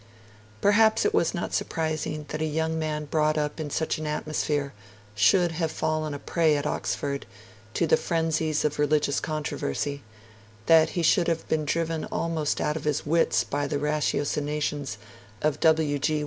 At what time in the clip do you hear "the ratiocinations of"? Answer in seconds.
13.67-15.59